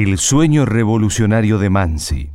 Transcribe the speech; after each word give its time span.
El 0.00 0.16
sueño 0.16 0.64
revolucionario 0.64 1.58
de 1.58 1.70
Mansi. 1.70 2.30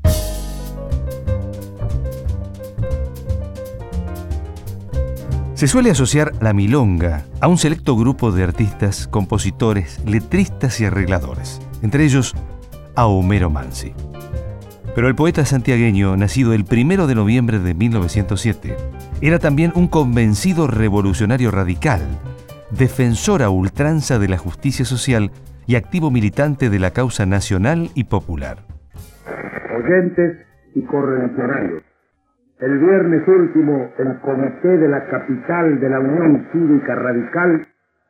Se 5.54 5.68
suele 5.70 5.89
asociar 5.89 6.34
la 6.41 6.52
milonga 6.52 7.23
a 7.39 7.47
un 7.47 7.57
selecto 7.57 7.96
grupo 7.96 8.34
de 8.34 8.44
artistas, 8.44 9.07
compositores, 9.07 10.02
letristas 10.05 10.81
y 10.81 10.86
arregladores, 10.88 11.62
entre 11.81 12.04
ellos 12.04 12.36
a 12.96 13.05
Homero 13.05 13.49
Mansi. 13.49 13.94
Pero 14.94 15.08
el 15.08 15.16
poeta 15.16 15.46
santiagueño, 15.46 16.18
nacido 16.18 16.52
el 16.52 16.66
1 16.70 17.07
de 17.07 17.16
noviembre 17.16 17.59
de 17.59 17.73
1907, 17.73 18.75
era 19.21 19.39
también 19.39 19.71
un 19.73 19.88
convencido 19.88 20.68
revolucionario 20.68 21.50
radical, 21.50 22.02
defensor 22.71 23.41
a 23.41 23.50
ultranza 23.50 24.20
de 24.20 24.27
la 24.27 24.38
justicia 24.38 24.84
social 24.84 25.32
y 25.66 25.75
activo 25.75 26.11
militante 26.11 26.70
de 26.70 26.80
la 26.80 26.91
causa 26.91 27.25
nacional 27.25 27.89
y 27.95 28.05
popular. 28.05 28.57
Oyentes 29.76 30.45
y 30.76 30.81
correligionarios, 30.84 31.84
el 32.59 32.80
viernes 32.80 33.27
último 33.27 33.90
el 33.98 34.20
comité 34.21 34.77
de 34.77 34.88
la 34.88 35.05
capital 35.07 35.80
de 35.80 35.90
la 35.90 35.99
Unión 35.99 36.48
Cívica 36.52 36.95
Radical 36.95 37.68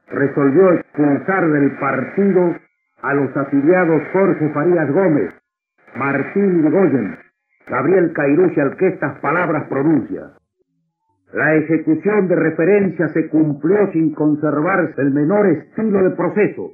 resolvió 0.09 0.73
expulsar 0.73 1.49
del 1.49 1.71
partido 1.79 2.55
a 3.01 3.13
los 3.13 3.35
afiliados 3.35 4.01
Jorge 4.13 4.49
Farías 4.49 4.91
Gómez, 4.91 5.33
Martín 5.95 6.69
Goyen, 6.69 7.17
Gabriel 7.67 8.13
Cairucci 8.13 8.59
al 8.59 8.77
que 8.77 8.87
estas 8.89 9.19
palabras 9.19 9.67
pronuncia. 9.69 10.33
La 11.33 11.55
ejecución 11.55 12.27
de 12.27 12.35
referencia 12.35 13.07
se 13.09 13.27
cumplió 13.29 13.91
sin 13.91 14.13
conservarse 14.13 15.01
el 15.01 15.11
menor 15.11 15.47
estilo 15.47 16.03
de 16.03 16.11
proceso, 16.11 16.73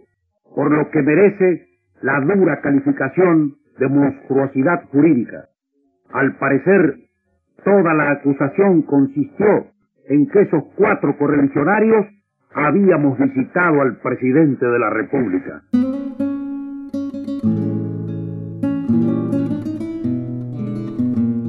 por 0.59 0.71
lo 0.71 0.91
que 0.91 1.01
merece 1.01 1.69
la 2.01 2.19
dura 2.19 2.59
calificación 2.59 3.55
de 3.79 3.87
monstruosidad 3.87 4.89
jurídica. 4.91 5.45
Al 6.11 6.35
parecer, 6.35 6.97
toda 7.63 7.93
la 7.93 8.11
acusación 8.11 8.81
consistió 8.81 9.67
en 10.09 10.27
que 10.27 10.41
esos 10.41 10.65
cuatro 10.75 11.17
correligionarios 11.17 12.07
habíamos 12.53 13.17
visitado 13.17 13.79
al 13.79 14.01
presidente 14.01 14.65
de 14.65 14.79
la 14.79 14.89
República. 14.89 15.63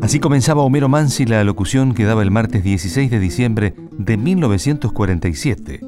Así 0.02 0.20
comenzaba 0.20 0.62
Homero 0.62 0.88
Mansi 0.88 1.26
la 1.26 1.40
alocución 1.40 1.94
que 1.94 2.04
daba 2.04 2.22
el 2.22 2.30
martes 2.30 2.62
16 2.62 3.10
de 3.10 3.18
diciembre 3.18 3.74
de 3.98 4.16
1947 4.16 5.80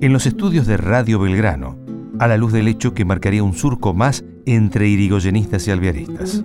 en 0.00 0.12
los 0.12 0.26
estudios 0.26 0.68
de 0.68 0.76
Radio 0.76 1.18
Belgrano, 1.18 1.87
a 2.18 2.26
la 2.26 2.36
luz 2.36 2.52
del 2.52 2.68
hecho 2.68 2.94
que 2.94 3.04
marcaría 3.04 3.42
un 3.42 3.54
surco 3.54 3.94
más 3.94 4.24
entre 4.46 4.88
irigoyenistas 4.88 5.66
y 5.66 5.70
alvearistas. 5.70 6.42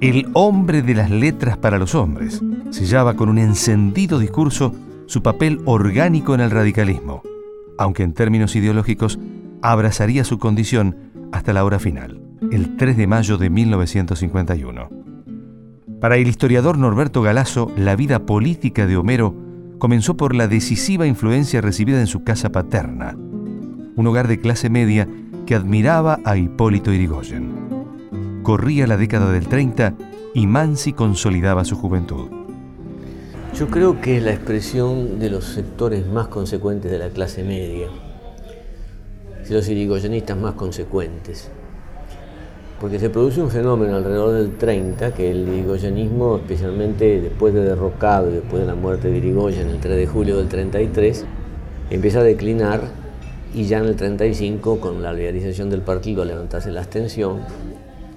El 0.00 0.28
hombre 0.32 0.82
de 0.82 0.94
las 0.94 1.10
letras 1.10 1.58
para 1.58 1.78
los 1.78 1.94
hombres 1.94 2.42
sellaba 2.70 3.14
con 3.14 3.28
un 3.28 3.38
encendido 3.38 4.18
discurso 4.18 4.74
su 5.06 5.22
papel 5.22 5.60
orgánico 5.64 6.34
en 6.34 6.40
el 6.40 6.50
radicalismo, 6.50 7.22
aunque 7.78 8.02
en 8.02 8.14
términos 8.14 8.54
ideológicos 8.56 9.18
abrazaría 9.62 10.24
su 10.24 10.38
condición 10.38 10.96
hasta 11.32 11.52
la 11.52 11.64
hora 11.64 11.78
final, 11.78 12.20
el 12.50 12.76
3 12.76 12.96
de 12.96 13.06
mayo 13.06 13.36
de 13.36 13.50
1951. 13.50 14.88
Para 16.00 16.16
el 16.16 16.28
historiador 16.28 16.78
Norberto 16.78 17.20
Galazo, 17.20 17.70
la 17.76 17.94
vida 17.94 18.24
política 18.24 18.86
de 18.86 18.96
Homero 18.96 19.34
comenzó 19.78 20.16
por 20.16 20.34
la 20.34 20.48
decisiva 20.48 21.06
influencia 21.06 21.60
recibida 21.60 22.00
en 22.00 22.06
su 22.06 22.24
casa 22.24 22.50
paterna, 22.52 23.16
un 24.00 24.06
hogar 24.06 24.28
de 24.28 24.40
clase 24.40 24.70
media 24.70 25.06
que 25.46 25.54
admiraba 25.54 26.20
a 26.24 26.36
Hipólito 26.38 26.90
Irigoyen. 26.90 28.40
Corría 28.42 28.86
la 28.86 28.96
década 28.96 29.30
del 29.30 29.46
30 29.46 29.94
y 30.34 30.46
Mansi 30.46 30.94
consolidaba 30.94 31.66
su 31.66 31.76
juventud. 31.76 32.30
Yo 33.54 33.68
creo 33.68 34.00
que 34.00 34.16
es 34.16 34.22
la 34.22 34.32
expresión 34.32 35.18
de 35.18 35.28
los 35.28 35.44
sectores 35.44 36.06
más 36.06 36.28
consecuentes 36.28 36.90
de 36.90 36.98
la 36.98 37.10
clase 37.10 37.44
media, 37.44 37.88
de 39.46 39.54
los 39.54 39.68
irigoyenistas 39.68 40.36
más 40.38 40.54
consecuentes 40.54 41.50
porque 42.80 42.98
se 42.98 43.10
produce 43.10 43.42
un 43.42 43.50
fenómeno 43.50 43.96
alrededor 43.96 44.32
del 44.32 44.56
30, 44.56 45.12
que 45.12 45.30
el 45.30 45.46
irigoyenismo, 45.46 46.36
especialmente 46.36 47.20
después 47.20 47.52
de 47.52 47.62
derrocado 47.62 48.30
y 48.30 48.32
después 48.36 48.62
de 48.62 48.66
la 48.66 48.74
muerte 48.74 49.10
de 49.10 49.18
Irigoyen 49.18 49.68
el 49.68 49.80
3 49.80 49.98
de 49.98 50.06
julio 50.06 50.38
del 50.38 50.48
33, 50.48 51.26
empieza 51.90 52.20
a 52.20 52.22
declinar 52.22 52.80
y 53.54 53.64
ya 53.64 53.78
en 53.78 53.86
el 53.86 53.96
35, 53.96 54.80
con 54.80 55.02
la 55.02 55.12
liberalización 55.12 55.70
del 55.70 55.80
partido, 55.82 56.24
levantarse 56.24 56.70
la 56.70 56.80
abstención, 56.80 57.40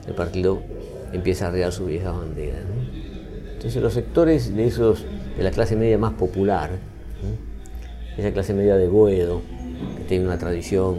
el 0.07 0.13
partido 0.13 0.61
empieza 1.11 1.45
a 1.45 1.49
arrear 1.49 1.71
su 1.71 1.85
vieja 1.85 2.11
bandera. 2.11 2.57
Entonces 3.53 3.81
los 3.81 3.93
sectores 3.93 4.55
de 4.55 4.67
esos, 4.67 5.05
de 5.37 5.43
la 5.43 5.51
clase 5.51 5.75
media 5.75 5.97
más 5.97 6.13
popular, 6.13 6.71
esa 8.17 8.31
clase 8.31 8.53
media 8.53 8.75
de 8.75 8.87
Boedo, 8.87 9.41
que 9.97 10.03
tiene 10.03 10.25
una 10.25 10.37
tradición 10.37 10.97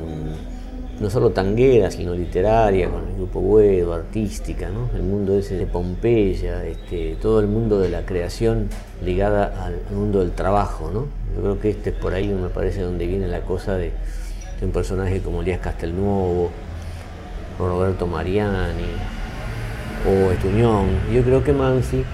no 1.01 1.11
solo 1.11 1.31
tanguera, 1.31 1.91
sino 1.91 2.15
literaria, 2.15 2.89
con 2.89 3.09
el 3.09 3.15
grupo 3.17 3.41
Buedo, 3.41 3.93
artística, 3.93 4.69
¿no? 4.69 4.89
el 4.95 5.03
mundo 5.03 5.37
ese 5.37 5.57
de 5.57 5.67
Pompeya, 5.67 6.65
este, 6.65 7.17
todo 7.21 7.41
el 7.41 7.49
mundo 7.49 7.81
de 7.81 7.89
la 7.89 8.07
creación 8.07 8.69
ligada 9.05 9.65
al, 9.65 9.81
mundo 9.95 10.21
del 10.21 10.33
trabajo. 10.33 10.91
¿no? 10.93 11.07
Yo 11.35 11.43
creo 11.43 11.61
que 11.61 11.71
este 11.71 11.91
es 11.91 11.97
por 11.97 12.15
ahí, 12.15 12.29
me 12.29 12.49
parece, 12.49 12.83
donde 12.83 13.07
viene 13.07 13.27
la 13.27 13.41
cosa 13.41 13.77
de, 13.77 13.93
un 14.63 14.71
personaje 14.71 15.21
como 15.21 15.43
Elías 15.43 15.61
Castelnuovo, 15.61 16.51
Roberto 17.59 18.07
Mariani, 18.07 18.85
o 20.07 20.31
Estuñón. 20.31 20.89
Yo 21.13 21.23
creo 21.23 21.43
que 21.43 21.53
Mansi 21.53 22.05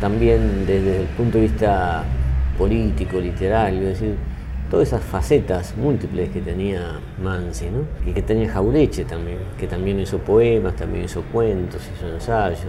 también 0.00 0.66
desde 0.66 1.00
el 1.02 1.06
punto 1.08 1.38
de 1.38 1.44
vista 1.44 2.04
político, 2.56 3.20
literario, 3.20 3.82
es 3.88 4.00
decir, 4.00 4.16
todas 4.70 4.88
esas 4.88 5.02
facetas 5.02 5.76
múltiples 5.76 6.30
que 6.30 6.40
tenía 6.40 7.00
Mansi, 7.22 7.66
¿no? 7.66 7.84
y 8.08 8.12
que 8.12 8.22
tenía 8.22 8.50
Jaureche 8.50 9.04
también, 9.04 9.38
que 9.58 9.66
también 9.66 9.98
hizo 10.00 10.18
poemas, 10.18 10.76
también 10.76 11.04
hizo 11.04 11.22
cuentos, 11.22 11.88
hizo 11.96 12.08
ensayos. 12.12 12.60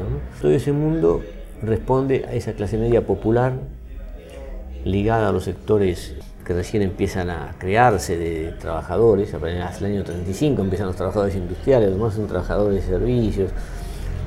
Todo 0.41 0.51
ese 0.51 0.72
mundo 0.72 1.24
responde 1.62 2.25
a 2.28 2.34
esa 2.34 2.53
clase 2.53 2.78
media 2.78 3.06
popular 3.06 3.53
ligada 4.86 5.30
a 5.30 5.31
los 5.31 5.44
sectores 5.44 6.16
que 6.50 6.56
recién 6.56 6.82
empiezan 6.82 7.30
a 7.30 7.54
crearse 7.60 8.18
de 8.18 8.54
trabajadores, 8.54 9.32
hasta 9.36 9.86
el 9.86 9.94
año 9.94 10.04
35 10.04 10.64
empiezan 10.64 10.88
los 10.88 10.96
trabajadores 10.96 11.36
industriales, 11.36 11.90
además 11.90 12.16
son 12.16 12.26
trabajadores 12.26 12.88
de 12.88 12.90
servicios 12.90 13.52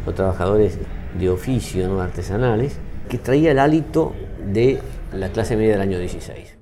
o 0.06 0.12
trabajadores 0.12 0.78
de 1.18 1.28
oficio, 1.28 1.88
¿no? 1.88 2.00
artesanales, 2.00 2.78
que 3.08 3.18
traía 3.18 3.50
el 3.50 3.58
hálito 3.58 4.12
de 4.46 4.78
la 5.12 5.30
clase 5.30 5.56
media 5.56 5.72
del 5.72 5.80
año 5.80 5.98
16. 5.98 6.58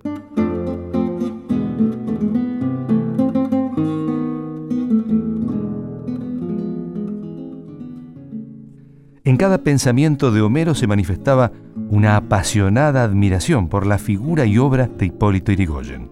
En 9.24 9.36
cada 9.36 9.58
pensamiento 9.58 10.32
de 10.32 10.40
Homero 10.40 10.74
se 10.74 10.86
manifestaba 10.86 11.52
una 11.90 12.16
apasionada 12.16 13.02
admiración 13.02 13.68
por 13.68 13.84
la 13.84 13.98
figura 13.98 14.46
y 14.46 14.58
obra 14.58 14.86
de 14.86 15.06
Hipólito 15.06 15.50
Yrigoyen. 15.50 16.08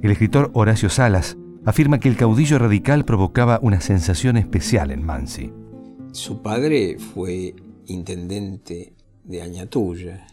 El 0.00 0.10
escritor 0.10 0.50
Horacio 0.54 0.88
Salas 0.88 1.36
afirma 1.66 2.00
que 2.00 2.08
el 2.08 2.16
caudillo 2.16 2.58
radical 2.58 3.04
provocaba 3.04 3.58
una 3.60 3.82
sensación 3.82 4.38
especial 4.38 4.90
en 4.90 5.04
Mansi. 5.04 5.52
Su 6.12 6.40
padre 6.40 6.98
fue 6.98 7.54
intendente 7.86 8.94
de 9.24 9.42
Añatuya. 9.42 10.26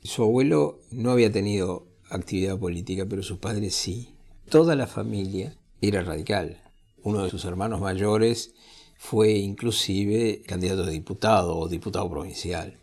Su 0.00 0.22
abuelo 0.22 0.78
no 0.92 1.10
había 1.10 1.32
tenido 1.32 1.88
actividad 2.08 2.56
política, 2.56 3.06
pero 3.08 3.24
su 3.24 3.40
padre 3.40 3.70
sí. 3.70 4.14
Toda 4.48 4.76
la 4.76 4.86
familia 4.86 5.56
era 5.80 6.02
radical. 6.02 6.62
Uno 7.02 7.24
de 7.24 7.30
sus 7.30 7.44
hermanos 7.44 7.80
mayores 7.80 8.54
fue 8.96 9.32
inclusive 9.32 10.42
candidato 10.46 10.84
a 10.84 10.90
diputado 10.90 11.56
o 11.58 11.68
diputado 11.68 12.08
provincial. 12.08 12.78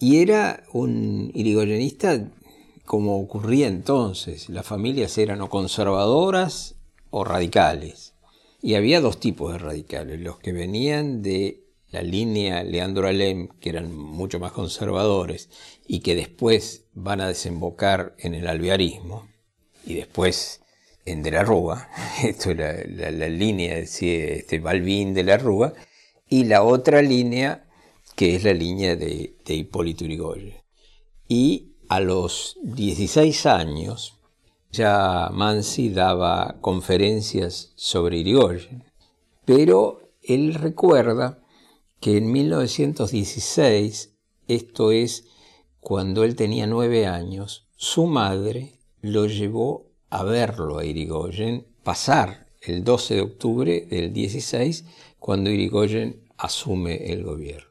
Y 0.00 0.22
era 0.22 0.64
un 0.72 1.30
irigoyenista 1.34 2.26
como 2.86 3.20
ocurría 3.20 3.68
entonces. 3.68 4.48
Las 4.48 4.66
familias 4.66 5.16
eran 5.18 5.42
o 5.42 5.50
conservadoras 5.50 6.76
o 7.10 7.22
radicales. 7.22 8.14
Y 8.62 8.74
había 8.74 9.00
dos 9.00 9.20
tipos 9.20 9.52
de 9.52 9.58
radicales, 9.58 10.18
los 10.20 10.38
que 10.38 10.52
venían 10.52 11.22
de 11.22 11.64
la 11.90 12.02
línea 12.02 12.64
Leandro 12.64 13.08
Alem, 13.08 13.48
que 13.60 13.68
eran 13.68 13.94
mucho 13.94 14.38
más 14.38 14.52
conservadores 14.52 15.50
y 15.86 16.00
que 16.00 16.14
después 16.14 16.86
van 16.94 17.20
a 17.20 17.28
desembocar 17.28 18.14
en 18.18 18.34
el 18.34 18.46
alvearismo, 18.46 19.28
y 19.84 19.94
después 19.94 20.60
en 21.04 21.22
De 21.22 21.30
la 21.30 21.42
Rúa, 21.42 21.88
esto 22.22 22.50
es 22.52 22.56
la, 22.56 23.28
línea 23.28 23.76
de 23.76 23.82
este 23.82 24.60
Balbín 24.60 25.14
de 25.14 25.24
la 25.24 25.36
Rúa, 25.36 25.72
y 26.28 26.44
la 26.44 26.62
otra 26.62 27.02
línea 27.02 27.69
que 28.16 28.36
es 28.36 28.44
la 28.44 28.52
línea 28.52 28.96
de, 28.96 29.36
Hipólito 29.46 30.04
Yrigoyen. 30.04 30.54
Y 31.28 31.72
a 31.88 32.00
los 32.00 32.56
16 32.62 33.46
años 33.46 34.18
ya 34.70 35.30
Mansi 35.32 35.90
daba 35.90 36.58
conferencias 36.60 37.72
sobre 37.76 38.18
Irigoyen, 38.18 38.84
pero 39.44 40.00
Él 40.22 40.54
recuerda 40.54 41.42
que 42.00 42.16
en 42.16 42.32
1916, 42.32 44.14
esto 44.48 44.90
es 44.90 45.24
cuando 45.80 46.24
él 46.24 46.36
tenía 46.36 46.66
nueve 46.66 47.06
años, 47.06 47.66
su 47.76 48.06
madre 48.06 48.78
lo 49.00 49.26
llevó 49.26 49.86
a 50.10 50.24
verlo 50.24 50.78
a 50.78 50.84
Irigoyen 50.84 51.66
pasar 51.82 52.48
el 52.60 52.84
12 52.84 53.14
de 53.14 53.20
octubre 53.20 53.86
del 53.88 54.12
16, 54.12 54.84
cuando 55.18 55.50
Irigoyen 55.50 56.22
asume 56.36 57.12
el 57.12 57.24
gobierno. 57.24 57.69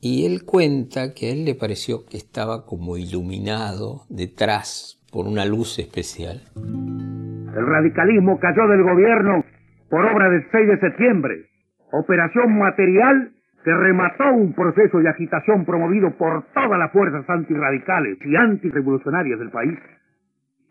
Y 0.00 0.26
él 0.26 0.44
cuenta 0.44 1.12
que 1.12 1.26
a 1.26 1.32
él 1.32 1.44
le 1.44 1.54
pareció 1.54 2.06
que 2.08 2.16
estaba 2.16 2.64
como 2.66 2.96
iluminado 2.96 4.06
detrás 4.08 5.02
por 5.10 5.26
una 5.26 5.44
luz 5.44 5.78
especial. 5.78 6.42
El 6.54 7.66
radicalismo 7.66 8.38
cayó 8.38 8.68
del 8.68 8.82
gobierno 8.82 9.44
por 9.90 10.04
obra 10.04 10.28
del 10.30 10.46
6 10.52 10.68
de 10.68 10.78
septiembre, 10.78 11.46
operación 11.92 12.58
material 12.58 13.32
que 13.64 13.74
remató 13.74 14.32
un 14.32 14.52
proceso 14.52 14.98
de 14.98 15.08
agitación 15.08 15.64
promovido 15.64 16.10
por 16.16 16.44
todas 16.54 16.78
las 16.78 16.92
fuerzas 16.92 17.28
antirradicales 17.28 18.18
y 18.24 18.36
antirrevolucionarias 18.36 19.38
del 19.38 19.50
país, 19.50 19.78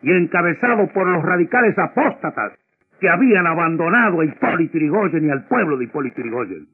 y 0.01 0.11
encabezado 0.11 0.87
por 0.93 1.07
los 1.07 1.23
radicales 1.23 1.77
apóstatas 1.77 2.53
que 3.01 3.09
habían 3.09 3.45
abandonado 3.45 4.21
a 4.21 4.25
Hipólito 4.25 4.77
Yrigoyen 4.77 5.25
y 5.25 5.29
al 5.29 5.45
pueblo 5.47 5.77
de 5.77 5.85
Hipólito 5.85 6.21
Yrigoyen. 6.21 6.67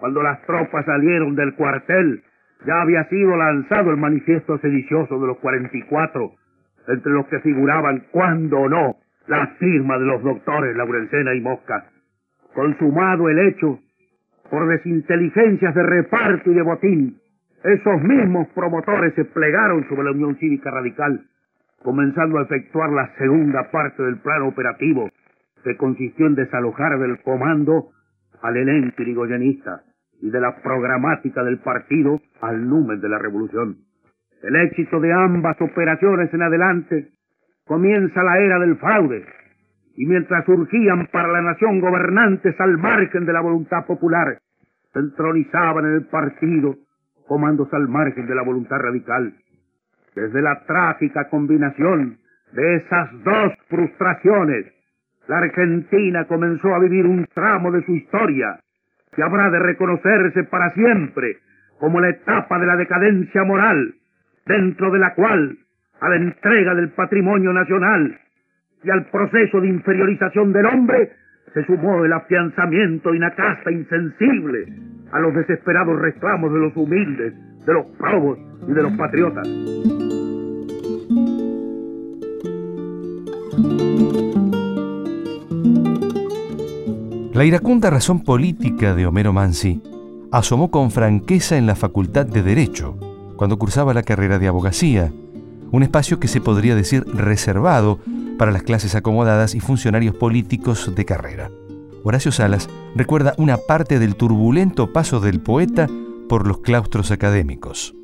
Cuando 0.00 0.22
las 0.22 0.40
tropas 0.46 0.86
salieron 0.86 1.36
del 1.36 1.54
cuartel, 1.54 2.22
ya 2.66 2.80
había 2.80 3.04
sido 3.10 3.36
lanzado 3.36 3.90
el 3.90 3.98
manifiesto 3.98 4.56
sedicioso 4.58 5.20
de 5.20 5.26
los 5.26 5.38
44, 5.38 6.32
entre 6.88 7.12
los 7.12 7.26
que 7.26 7.40
figuraban, 7.40 8.04
cuando 8.10 8.66
no, 8.66 8.96
la 9.26 9.46
firma 9.58 9.98
de 9.98 10.06
los 10.06 10.22
doctores 10.22 10.74
Laurencena 10.74 11.34
y 11.34 11.42
Mosca. 11.42 11.84
Consumado 12.54 13.28
el 13.28 13.40
hecho, 13.40 13.78
por 14.50 14.66
desinteligencias 14.68 15.74
de 15.74 15.82
reparto 15.82 16.50
y 16.50 16.54
de 16.54 16.62
botín, 16.62 17.18
esos 17.62 18.02
mismos 18.02 18.48
promotores 18.54 19.12
se 19.14 19.26
plegaron 19.26 19.86
sobre 19.86 20.04
la 20.04 20.12
Unión 20.12 20.34
Cívica 20.36 20.70
Radical, 20.70 21.26
comenzando 21.82 22.38
a 22.38 22.42
efectuar 22.44 22.90
la 22.90 23.14
segunda 23.18 23.70
parte 23.70 24.02
del 24.02 24.16
plan 24.16 24.42
operativo, 24.42 25.10
que 25.62 25.76
consistió 25.76 26.26
en 26.26 26.36
desalojar 26.36 26.98
del 26.98 27.20
comando 27.20 27.90
al 28.40 28.56
elenco 28.56 29.02
irigoyenista 29.02 29.82
y 30.22 30.30
de 30.30 30.40
la 30.40 30.56
programática 30.62 31.42
del 31.42 31.58
partido 31.58 32.20
al 32.40 32.68
numen 32.68 33.00
de 33.00 33.08
la 33.08 33.18
revolución. 33.18 33.76
El 34.42 34.56
éxito 34.56 35.00
de 35.00 35.12
ambas 35.12 35.60
operaciones 35.60 36.32
en 36.32 36.42
adelante 36.42 37.08
comienza 37.66 38.22
la 38.22 38.38
era 38.38 38.58
del 38.58 38.76
fraude, 38.76 39.24
y 39.96 40.06
mientras 40.06 40.44
surgían 40.44 41.08
para 41.12 41.28
la 41.28 41.42
nación 41.42 41.80
gobernantes 41.80 42.58
al 42.60 42.78
margen 42.78 43.26
de 43.26 43.32
la 43.32 43.40
voluntad 43.40 43.84
popular, 43.86 44.38
se 44.92 44.98
entronizaban 44.98 45.84
en 45.86 45.92
el 45.94 46.04
partido 46.06 46.76
comandos 47.26 47.72
al 47.72 47.86
margen 47.88 48.26
de 48.26 48.34
la 48.34 48.42
voluntad 48.42 48.78
radical. 48.78 49.34
Desde 50.14 50.42
la 50.42 50.64
trágica 50.64 51.28
combinación 51.28 52.18
de 52.52 52.76
esas 52.76 53.10
dos 53.22 53.52
frustraciones, 53.68 54.66
la 55.28 55.38
Argentina 55.38 56.24
comenzó 56.26 56.74
a 56.74 56.80
vivir 56.80 57.06
un 57.06 57.26
tramo 57.32 57.70
de 57.70 57.84
su 57.84 57.94
historia 57.94 58.58
que 59.20 59.24
habrá 59.24 59.50
de 59.50 59.58
reconocerse 59.58 60.44
para 60.44 60.72
siempre 60.72 61.36
como 61.78 62.00
la 62.00 62.08
etapa 62.08 62.58
de 62.58 62.66
la 62.66 62.74
decadencia 62.74 63.44
moral, 63.44 63.92
dentro 64.46 64.90
de 64.90 64.98
la 64.98 65.12
cual 65.12 65.58
a 66.00 66.08
la 66.08 66.16
entrega 66.16 66.74
del 66.74 66.88
patrimonio 66.92 67.52
nacional 67.52 68.18
y 68.82 68.88
al 68.88 69.04
proceso 69.10 69.60
de 69.60 69.68
inferiorización 69.68 70.54
del 70.54 70.64
hombre 70.64 71.12
se 71.52 71.66
sumó 71.66 72.02
el 72.02 72.14
afianzamiento 72.14 73.12
y 73.12 73.18
una 73.18 73.34
casta 73.34 73.70
insensible 73.70 74.64
a 75.12 75.20
los 75.20 75.34
desesperados 75.34 76.00
reclamos 76.00 76.50
de 76.54 76.58
los 76.58 76.74
humildes, 76.74 77.34
de 77.66 77.74
los 77.74 77.84
probos 77.98 78.38
y 78.66 78.72
de 78.72 78.82
los 78.82 78.92
patriotas. 78.92 79.46
La 87.40 87.46
iracunda 87.46 87.88
razón 87.88 88.20
política 88.22 88.94
de 88.94 89.06
Homero 89.06 89.32
Mansi 89.32 89.80
asomó 90.30 90.70
con 90.70 90.90
franqueza 90.90 91.56
en 91.56 91.64
la 91.64 91.74
Facultad 91.74 92.26
de 92.26 92.42
Derecho, 92.42 92.98
cuando 93.36 93.58
cursaba 93.58 93.94
la 93.94 94.02
carrera 94.02 94.38
de 94.38 94.46
abogacía, 94.46 95.10
un 95.72 95.82
espacio 95.82 96.20
que 96.20 96.28
se 96.28 96.42
podría 96.42 96.74
decir 96.74 97.02
reservado 97.06 97.98
para 98.36 98.52
las 98.52 98.62
clases 98.62 98.94
acomodadas 98.94 99.54
y 99.54 99.60
funcionarios 99.60 100.14
políticos 100.16 100.94
de 100.94 101.06
carrera. 101.06 101.50
Horacio 102.04 102.30
Salas 102.30 102.68
recuerda 102.94 103.32
una 103.38 103.56
parte 103.56 103.98
del 103.98 104.16
turbulento 104.16 104.92
paso 104.92 105.18
del 105.18 105.40
poeta 105.40 105.88
por 106.28 106.46
los 106.46 106.58
claustros 106.58 107.10
académicos. 107.10 107.94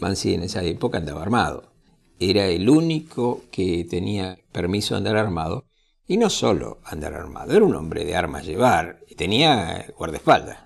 Mansi 0.00 0.34
en 0.34 0.42
esa 0.42 0.64
época 0.64 0.98
andaba 0.98 1.22
armado. 1.22 1.70
Era 2.18 2.46
el 2.46 2.68
único 2.68 3.42
que 3.52 3.86
tenía 3.88 4.36
permiso 4.50 4.94
de 4.94 4.98
andar 4.98 5.16
armado. 5.16 5.64
Y 6.12 6.18
no 6.18 6.28
solo 6.28 6.82
andar 6.84 7.14
armado, 7.14 7.56
era 7.56 7.64
un 7.64 7.74
hombre 7.74 8.04
de 8.04 8.14
armas 8.14 8.44
llevar 8.44 9.00
y 9.08 9.14
tenía 9.14 9.86
guardaespaldas. 9.96 10.58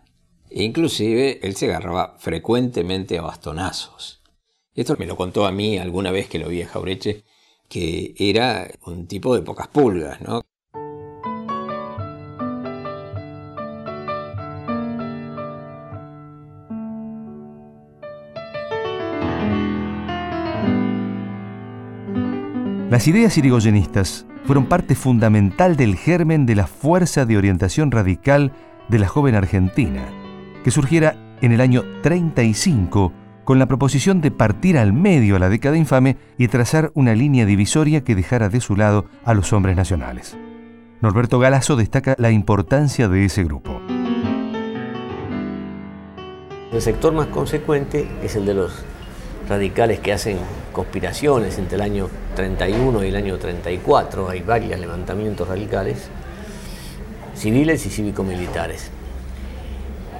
Inclusive 0.51 1.39
él 1.41 1.55
se 1.55 1.67
agarraba 1.67 2.17
frecuentemente 2.19 3.17
a 3.17 3.23
bastonazos. 3.23 4.25
Esto 4.75 4.97
me 4.99 5.07
lo 5.07 5.17
contó 5.17 5.47
a 5.47 5.53
mí 5.53 5.79
alguna 5.79 6.11
vez 6.11 6.29
que 6.29 6.41
lo 6.41 6.49
vi 6.49 6.63
a 6.63 6.67
Jaureche, 6.67 7.23
que 7.69 8.17
era 8.19 8.69
un 8.87 9.07
tipo 9.07 9.37
de 9.37 9.43
pocas 9.43 9.69
pulgas, 9.69 10.21
¿no? 10.21 10.43
Las 22.91 23.07
ideas 23.07 23.39
irigoyenistas 23.39 24.27
fueron 24.47 24.67
parte 24.67 24.95
fundamental 24.95 25.77
del 25.77 25.97
germen 25.97 26.47
de 26.47 26.55
la 26.55 26.69
fuerza 26.69 27.27
de 27.27 27.37
orientación 27.37 27.91
radical 27.91 28.53
de 28.89 29.01
la 29.01 29.09
joven 29.09 29.35
argentina, 29.35 30.05
que 30.63 30.71
surgiera 30.71 31.17
en 31.41 31.53
el 31.53 31.61
año 31.61 31.83
35 32.03 33.13
con 33.45 33.59
la 33.59 33.67
proposición 33.67 34.21
de 34.21 34.31
partir 34.31 34.79
al 34.79 34.93
medio 34.93 35.37
a 35.37 35.39
la 35.41 35.49
década 35.49 35.77
infame 35.77 36.17
y 36.39 36.49
trazar 36.49 36.93
una 36.95 37.15
línea 37.15 37.45
divisoria 37.45 38.05
que 38.05 38.15
dejara 38.15 38.49
de 38.49 38.61
su 38.61 38.77
lado 38.77 39.07
a 39.25 39.35
los 39.35 39.53
hombres 39.53 39.77
nacionales. 39.77 40.37
Norberto 41.01 41.39
Galazo 41.39 41.77
destaca 41.77 42.15
la 42.19 42.31
importancia 42.31 43.09
de 43.09 43.25
ese 43.25 43.45
grupo. 43.45 43.81
El 46.73 46.81
sector 46.81 47.13
más 47.13 47.27
consecuente 47.29 48.09
es 48.23 48.37
el 48.37 48.47
de 48.47 48.55
los 48.55 48.85
radicales 49.49 50.01
que 50.01 50.13
hacen 50.13 50.39
conspiraciones 50.73 51.59
entre 51.59 51.77
el 51.77 51.83
año 51.83 52.09
31 52.35 53.05
y 53.05 53.09
el 53.09 53.17
año 53.17 53.39
34. 53.39 54.29
Hay 54.29 54.41
varios 54.41 54.79
levantamientos 54.79 55.49
radicales, 55.49 56.09
civiles 57.35 57.87
y 57.87 57.91
cívico-militares. 57.91 58.91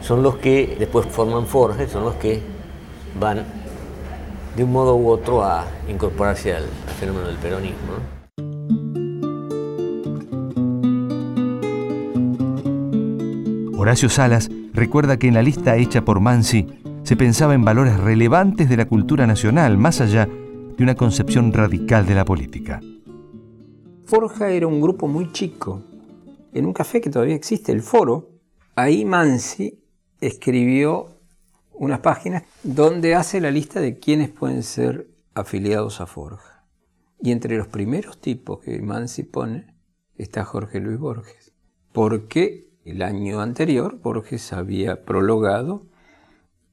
Son 0.01 0.23
los 0.23 0.37
que 0.37 0.77
después 0.79 1.07
forman 1.07 1.47
Forge, 1.47 1.89
son 1.89 2.05
los 2.05 2.15
que 2.15 2.41
van 3.19 3.45
de 4.57 4.65
un 4.65 4.73
modo 4.73 4.97
u 4.97 5.09
otro 5.09 5.43
a 5.43 5.67
incorporarse 5.89 6.55
al, 6.55 6.65
fenómeno 6.99 7.27
del 7.27 7.37
peronismo. 7.37 7.77
Horacio 13.79 14.09
Salas 14.09 14.49
recuerda 14.73 15.19
que 15.19 15.29
en 15.29 15.35
la 15.35 15.43
lista 15.43 15.77
hecha 15.77 16.03
por 16.03 16.21
Mansi 16.21 16.67
se 17.07 17.15
pensaba 17.15 17.55
en 17.55 17.65
valores 17.65 17.97
relevantes 18.01 18.69
de 18.69 18.77
la 18.77 18.89
cultura 18.89 19.29
nacional, 19.29 19.79
más 19.79 20.01
allá 20.01 20.27
de 20.27 20.83
una 20.83 20.97
concepción 20.97 21.53
radical 21.53 22.05
de 22.05 22.17
la 22.17 22.25
política. 22.25 22.81
Forja 24.07 24.51
era 24.51 24.67
un 24.67 24.81
grupo 24.81 25.07
muy 25.07 25.31
chico. 25.31 25.85
En 26.53 26.67
un 26.67 26.73
café 26.73 27.01
que 27.01 27.09
todavía 27.09 27.37
existe, 27.37 27.71
el 27.71 27.83
Foro, 27.83 28.31
ahí 28.75 29.05
Mansi 29.05 29.85
escribió 30.21 31.21
unas 31.75 32.01
páginas 32.01 32.43
donde 32.65 33.15
hace 33.15 33.41
la 33.41 33.53
lista 33.53 33.79
de 33.81 34.01
quienes 34.01 34.31
pueden 34.31 34.65
ser 34.65 35.07
afiliados 35.33 36.01
a 36.01 36.07
Forja. 36.07 36.65
Y 37.21 37.31
entre 37.31 37.57
los 37.57 37.69
primeros 37.69 38.21
tipos 38.21 38.59
que 38.59 38.83
Mansi 38.83 39.23
pone 39.23 39.77
está 40.17 40.45
Jorge 40.45 40.81
Luis 40.81 40.99
Borges, 40.99 41.53
porque 41.93 42.69
el 42.85 43.03
año 43.03 43.41
anterior 43.41 44.01
Borges 44.03 44.53
había 44.53 45.05
prologado 45.05 45.87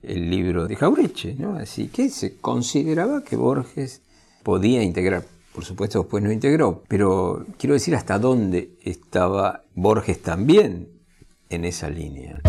el 0.03 0.29
libro 0.29 0.67
de 0.67 0.75
Jaureche, 0.75 1.35
¿no? 1.37 1.55
así 1.55 1.87
que 1.87 2.09
se 2.09 2.37
consideraba 2.37 3.23
que 3.23 3.35
Borges 3.35 4.01
podía 4.43 4.83
integrar. 4.83 5.23
Por 5.53 5.65
supuesto, 5.65 5.99
después 5.99 6.23
no 6.23 6.31
integró, 6.31 6.83
pero 6.87 7.45
quiero 7.57 7.73
decir 7.73 7.95
hasta 7.95 8.19
dónde 8.19 8.71
estaba 8.83 9.61
Borges 9.75 10.21
también 10.21 10.89
en 11.49 11.65
esa 11.65 11.89
línea. 11.89 12.41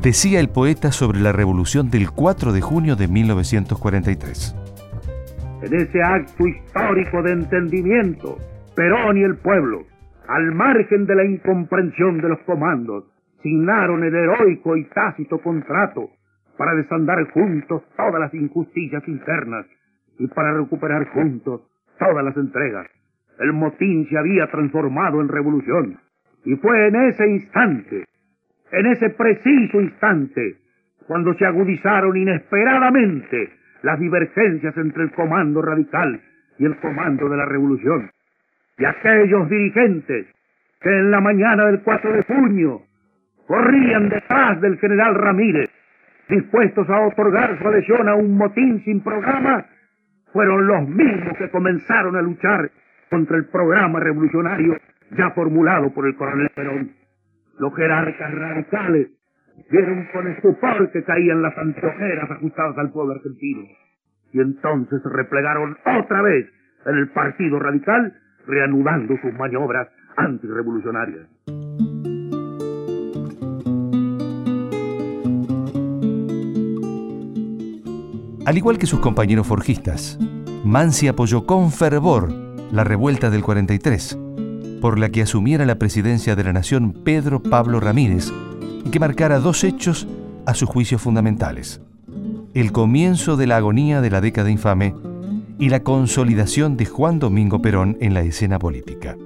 decía 0.00 0.38
el 0.40 0.48
poeta 0.48 0.92
sobre 0.92 1.20
la 1.20 1.32
revolución 1.32 1.90
del 1.90 2.10
4 2.10 2.52
de 2.52 2.60
junio 2.60 2.96
de 2.96 3.08
1943. 3.08 4.54
En 5.62 5.74
ese 5.74 6.02
acto 6.02 6.46
histórico 6.46 7.22
de 7.22 7.32
entendimiento 7.32 8.38
Perón 8.74 9.18
y 9.18 9.22
el 9.22 9.36
pueblo, 9.36 9.82
al 10.28 10.52
margen 10.54 11.06
de 11.06 11.14
la 11.14 11.24
incomprensión 11.24 12.20
de 12.20 12.28
los 12.28 12.38
comandos, 12.40 13.04
signaron 13.42 14.04
el 14.04 14.14
heroico 14.14 14.76
y 14.76 14.84
tácito 14.84 15.38
contrato 15.38 16.10
para 16.58 16.74
desandar 16.74 17.30
juntos 17.30 17.82
todas 17.96 18.20
las 18.20 18.34
injusticias 18.34 19.06
internas 19.08 19.64
y 20.18 20.26
para 20.26 20.52
recuperar 20.52 21.08
juntos 21.08 21.62
todas 21.98 22.22
las 22.22 22.36
entregas. 22.36 22.86
El 23.38 23.54
motín 23.54 24.06
se 24.08 24.18
había 24.18 24.48
transformado 24.48 25.22
en 25.22 25.28
revolución 25.28 25.98
y 26.44 26.56
fue 26.56 26.88
en 26.88 26.96
ese 26.96 27.26
instante, 27.26 28.04
en 28.72 28.86
ese 28.86 29.10
preciso 29.10 29.80
instante, 29.80 30.56
cuando 31.06 31.32
se 31.34 31.46
agudizaron 31.46 32.14
inesperadamente 32.14 33.50
las 33.82 33.98
divergencias 33.98 34.76
entre 34.76 35.04
el 35.04 35.12
comando 35.12 35.62
radical 35.62 36.20
y 36.58 36.66
el 36.66 36.76
comando 36.80 37.30
de 37.30 37.36
la 37.36 37.46
revolución. 37.46 38.10
Y 38.78 38.84
aquellos 38.84 39.48
dirigentes 39.50 40.26
que 40.80 40.88
en 40.88 41.10
la 41.10 41.20
mañana 41.20 41.66
del 41.66 41.82
4 41.82 42.12
de 42.12 42.22
junio 42.22 42.82
corrían 43.46 44.08
detrás 44.08 44.60
del 44.60 44.78
general 44.78 45.14
Ramírez, 45.14 45.70
dispuestos 46.28 46.88
a 46.88 47.06
otorgar 47.06 47.58
su 47.58 47.66
adhesión 47.66 48.08
a 48.08 48.14
un 48.14 48.36
motín 48.36 48.82
sin 48.84 49.02
programa, 49.02 49.66
fueron 50.32 50.66
los 50.66 50.88
mismos 50.88 51.36
que 51.38 51.50
comenzaron 51.50 52.16
a 52.16 52.22
luchar 52.22 52.70
contra 53.10 53.36
el 53.36 53.46
programa 53.46 53.98
revolucionario 54.00 54.76
ya 55.16 55.30
formulado 55.30 55.92
por 55.92 56.06
el 56.06 56.14
coronel 56.16 56.50
Perón. 56.54 56.92
Los 57.58 57.74
jerarcas 57.74 58.34
radicales 58.34 59.08
vieron 59.70 60.06
con 60.12 60.28
estupor 60.28 60.90
que 60.92 61.02
caían 61.02 61.42
las 61.42 61.56
anteojeras 61.56 62.30
ajustadas 62.30 62.78
al 62.78 62.92
pueblo 62.92 63.14
argentino. 63.14 63.62
Y 64.32 64.40
entonces 64.40 65.02
se 65.02 65.08
replegaron 65.08 65.76
otra 65.84 66.22
vez 66.22 66.46
en 66.86 66.96
el 66.96 67.08
Partido 67.08 67.58
Radical, 67.58 68.14
reanudando 68.48 69.14
sus 69.22 69.32
maniobras 69.34 69.88
antirrevolucionarias. 70.16 71.28
Al 78.44 78.56
igual 78.56 78.78
que 78.78 78.86
sus 78.86 79.00
compañeros 79.00 79.46
forjistas, 79.46 80.18
Mansi 80.64 81.06
apoyó 81.06 81.44
con 81.44 81.70
fervor 81.70 82.32
la 82.72 82.82
revuelta 82.82 83.28
del 83.28 83.42
43, 83.42 84.18
por 84.80 84.98
la 84.98 85.10
que 85.10 85.20
asumiera 85.20 85.66
la 85.66 85.78
presidencia 85.78 86.34
de 86.34 86.44
la 86.44 86.54
nación 86.54 86.94
Pedro 87.04 87.42
Pablo 87.42 87.78
Ramírez 87.78 88.32
y 88.86 88.90
que 88.90 89.00
marcara 89.00 89.38
dos 89.38 89.64
hechos 89.64 90.08
a 90.46 90.54
sus 90.54 90.66
juicios 90.66 91.02
fundamentales. 91.02 91.82
El 92.54 92.72
comienzo 92.72 93.36
de 93.36 93.46
la 93.46 93.58
agonía 93.58 94.00
de 94.00 94.10
la 94.10 94.22
década 94.22 94.50
infame 94.50 94.94
y 95.58 95.70
la 95.70 95.82
consolidación 95.82 96.76
de 96.76 96.86
Juan 96.86 97.18
Domingo 97.18 97.60
Perón 97.60 97.96
en 98.00 98.14
la 98.14 98.22
escena 98.22 98.58
política. 98.58 99.16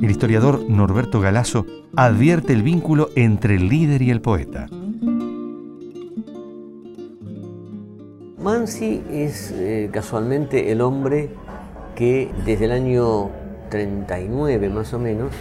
El 0.00 0.10
historiador 0.10 0.64
Norberto 0.68 1.20
Galazo 1.20 1.66
advierte 1.96 2.52
el 2.52 2.62
vínculo 2.62 3.10
entre 3.16 3.56
el 3.56 3.68
líder 3.68 4.02
y 4.02 4.10
el 4.10 4.20
poeta. 4.20 4.68
Mansi 8.40 9.02
es 9.10 9.50
eh, 9.50 9.90
casualmente 9.92 10.70
el 10.70 10.80
hombre 10.80 11.30
que 11.96 12.30
desde 12.46 12.66
el 12.66 12.72
año 12.72 13.30
39 13.70 14.68
más 14.68 14.94
o 14.94 15.00
menos 15.00 15.32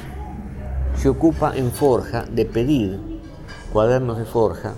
se 0.95 1.09
ocupa 1.09 1.55
en 1.55 1.71
Forja 1.71 2.23
de 2.23 2.45
pedir 2.45 2.99
cuadernos 3.71 4.17
de 4.17 4.25
Forja 4.25 4.73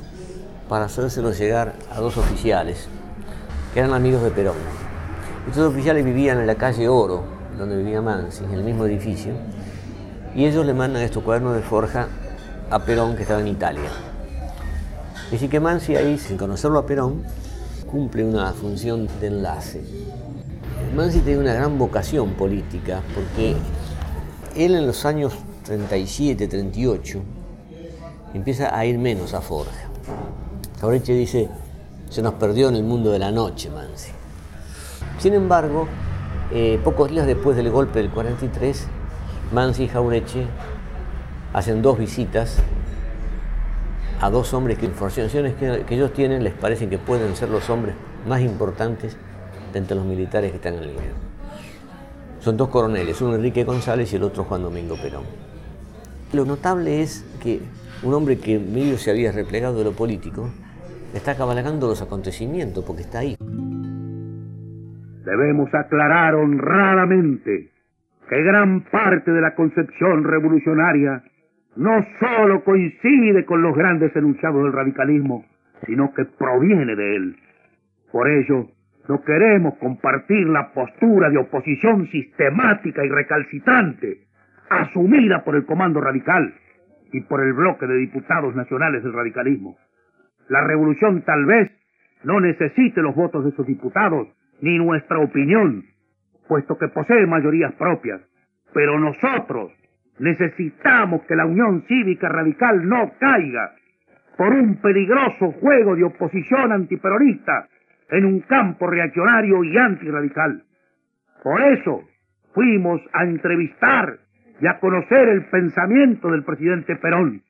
para 0.67 0.85
hacérselos 0.85 1.39
llegar 1.39 1.75
a 1.95 2.01
dos 2.01 2.17
oficiales 2.17 2.89
que 3.73 3.79
eran 3.79 3.93
amigos 3.93 4.21
de 4.23 4.31
Perón. 4.31 4.88
Estos 5.47 5.71
oficiales 5.71 6.05
vivían 6.05 6.39
en 6.39 6.47
la 6.47 6.55
calle 6.55 6.87
Oro, 6.87 7.23
donde 7.57 7.77
vivía 7.77 8.01
Mansi, 8.01 8.43
en 8.43 8.51
el 8.51 8.63
mismo 8.63 8.85
edificio, 8.85 9.33
y 10.35 10.45
ellos 10.45 10.65
le 10.65 10.73
mandan 10.73 11.01
estos 11.01 11.23
cuadernos 11.23 11.55
de 11.55 11.61
Forja 11.61 12.07
a 12.69 12.79
Perón 12.79 13.15
que 13.15 13.23
estaba 13.23 13.41
en 13.41 13.47
Italia. 13.47 13.89
Así 15.33 15.47
que 15.47 15.59
Mansi 15.59 15.95
ahí, 15.95 16.17
sin 16.17 16.37
conocerlo 16.37 16.79
a 16.79 16.85
Perón, 16.85 17.23
cumple 17.89 18.23
una 18.23 18.51
función 18.53 19.07
de 19.19 19.27
enlace. 19.27 19.81
Mansi 20.95 21.19
tiene 21.19 21.39
una 21.39 21.53
gran 21.53 21.77
vocación 21.77 22.33
política 22.33 23.01
porque 23.15 23.55
él 24.55 24.75
en 24.75 24.85
los 24.85 25.05
años 25.05 25.33
37, 25.65 26.47
38 26.47 27.19
empieza 28.33 28.77
a 28.77 28.85
ir 28.85 28.99
menos 28.99 29.33
a 29.33 29.41
Forja. 29.41 29.89
Jaureche 30.79 31.13
dice, 31.13 31.49
se 32.09 32.21
nos 32.21 32.35
perdió 32.35 32.69
en 32.69 32.75
el 32.75 32.83
mundo 32.83 33.11
de 33.11 33.19
la 33.19 33.31
noche 33.31 33.69
Mansi. 33.69 34.18
Sin 35.19 35.33
embargo, 35.33 35.87
eh, 36.51 36.79
pocos 36.81 37.11
días 37.11 37.27
después 37.27 37.57
del 37.57 37.69
golpe 37.69 37.99
del 37.99 38.09
43, 38.09 38.87
Mansi 39.53 39.83
y 39.83 39.87
Jaureche 39.89 40.45
hacen 41.51 41.81
dos 41.81 41.99
visitas 41.99 42.57
a 44.21 44.29
dos 44.29 44.53
hombres 44.53 44.77
que 44.77 44.85
informaciones 44.85 45.55
que, 45.55 45.83
que, 45.85 45.95
ellos 45.95 46.13
tienen 46.13 46.43
les 46.43 46.53
parecen 46.53 46.89
que 46.89 46.97
pueden 46.97 47.35
ser 47.35 47.49
los 47.49 47.69
hombres 47.69 47.95
más 48.27 48.41
importantes 48.41 49.17
de 49.73 49.79
entre 49.79 49.95
los 49.95 50.05
militares 50.05 50.51
que 50.51 50.57
están 50.57 50.75
en 50.75 50.83
el. 50.83 50.91
Son 52.39 52.55
dos 52.55 52.69
coroneles, 52.69 53.19
uno 53.21 53.35
Enrique 53.35 53.65
González 53.65 54.13
y 54.13 54.15
el 54.15 54.23
otro 54.23 54.45
Juan 54.45 54.63
Domingo 54.63 54.95
Perón. 54.95 55.23
Lo 56.31 56.45
notable 56.45 57.01
es 57.01 57.25
que 57.41 57.59
un 58.03 58.13
hombre 58.13 58.37
que 58.37 58.57
medio 58.57 58.97
se 58.97 59.11
había 59.11 59.33
replegado 59.33 59.77
de 59.79 59.83
lo 59.83 59.91
político 59.91 60.49
está 61.13 61.35
cabalgando 61.35 61.87
los 61.87 62.01
acontecimientos 62.01 62.85
porque 62.85 63.01
está 63.01 63.19
ahí. 63.19 63.35
Debemos 65.29 65.71
aclarar 65.75 66.33
honradamente 66.33 67.69
que 68.27 68.43
gran 68.43 68.81
parte 68.85 69.31
de 69.31 69.41
la 69.41 69.53
concepción 69.53 70.23
revolucionaria 70.23 71.21
no 71.75 72.03
solo 72.19 72.63
coincide 72.63 73.45
con 73.45 73.61
los 73.61 73.75
grandes 73.75 74.15
enunciados 74.15 74.63
del 74.63 74.73
radicalismo, 74.73 75.45
sino 75.85 76.11
que 76.15 76.25
proviene 76.25 76.95
de 76.95 77.15
él. 77.15 77.35
Por 78.11 78.27
ello, 78.27 78.69
no 79.07 79.21
queremos 79.21 79.75
compartir 79.75 80.47
la 80.47 80.71
postura 80.73 81.29
de 81.29 81.37
oposición 81.37 82.07
sistemática 82.07 83.05
y 83.05 83.09
recalcitrante 83.09 84.21
asumida 84.67 85.43
por 85.43 85.55
el 85.55 85.65
Comando 85.65 86.01
Radical 86.01 86.55
y 87.13 87.21
por 87.21 87.43
el 87.43 87.53
bloque 87.53 87.85
de 87.85 87.97
diputados 87.97 88.55
nacionales 88.55 89.03
del 89.03 89.13
radicalismo. 89.13 89.77
La 90.47 90.63
revolución 90.65 91.21
tal 91.21 91.45
vez 91.45 91.69
no 92.23 92.39
necesite 92.39 93.03
los 93.03 93.13
votos 93.13 93.43
de 93.43 93.51
esos 93.51 93.67
diputados 93.67 94.27
ni 94.61 94.77
nuestra 94.77 95.19
opinión, 95.19 95.85
puesto 96.47 96.77
que 96.77 96.87
posee 96.87 97.25
mayorías 97.25 97.73
propias, 97.73 98.21
pero 98.73 98.99
nosotros 98.99 99.71
necesitamos 100.19 101.21
que 101.23 101.35
la 101.35 101.45
Unión 101.45 101.83
Cívica 101.87 102.29
Radical 102.29 102.87
no 102.87 103.13
caiga 103.19 103.75
por 104.37 104.53
un 104.53 104.75
peligroso 104.81 105.51
juego 105.59 105.95
de 105.95 106.03
oposición 106.03 106.71
antiperonista 106.71 107.67
en 108.09 108.25
un 108.25 108.39
campo 108.41 108.87
reaccionario 108.87 109.63
y 109.63 109.77
antirradical. 109.77 110.63
Por 111.43 111.61
eso 111.61 112.03
fuimos 112.53 113.01
a 113.13 113.23
entrevistar 113.23 114.17
y 114.61 114.67
a 114.67 114.79
conocer 114.79 115.29
el 115.29 115.45
pensamiento 115.45 116.29
del 116.31 116.43
presidente 116.43 116.95
Perón. 116.97 117.41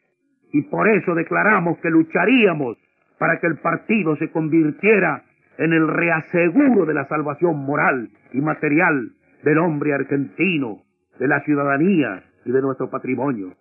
Y 0.52 0.64
por 0.64 0.88
eso 0.88 1.16
declaramos 1.16 1.80
que 1.80 1.90
lucharíamos 1.90 2.78
para 3.18 3.40
que 3.40 3.48
el 3.48 3.58
partido 3.58 4.16
se 4.18 4.32
convirtiera 4.32 5.24
en 5.60 5.74
el 5.74 5.88
reaseguro 5.90 6.86
de 6.86 6.94
la 6.94 7.06
salvación 7.08 7.58
moral 7.66 8.10
y 8.34 8.40
material 8.40 9.12
del 9.44 9.58
hombre 9.60 9.94
argentino, 9.94 10.84
de 11.20 11.28
la 11.28 11.42
ciudadanía 11.42 12.24
y 12.46 12.52
de 12.52 12.62
nuestro 12.62 12.90
patrimonio. 12.90 13.54